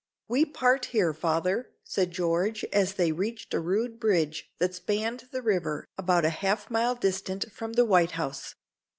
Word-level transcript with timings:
"We 0.27 0.45
part 0.45 0.85
here, 0.85 1.13
father," 1.13 1.69
said 1.83 2.09
George, 2.09 2.63
as 2.73 2.95
they 2.95 3.11
reached 3.11 3.53
a 3.53 3.59
rude 3.59 3.99
bridge 3.99 4.49
that 4.57 4.73
spanned 4.73 5.25
the 5.31 5.43
river 5.43 5.85
about 5.95 6.23
half 6.23 6.71
a 6.71 6.73
mile 6.73 6.95
distant 6.95 7.51
from 7.51 7.73
the 7.73 7.85
White 7.85 8.13
House. 8.17 8.55